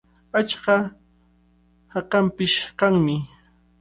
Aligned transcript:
Achka 0.39 0.75
hakanpish 1.93 2.55
kanmi. 2.79 3.15